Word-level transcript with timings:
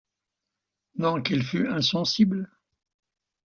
Non 0.97 1.21
qu’elle 1.21 1.43
fût 1.43 1.67
insensible. 1.67 2.49